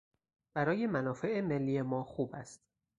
[0.55, 2.61] برای منافع ملی ما خوب است.